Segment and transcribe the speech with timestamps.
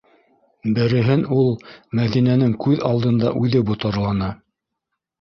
[0.77, 1.51] Береһен ул
[2.01, 4.35] Мәҙинәнең күҙ алдында үҙе ботарланы.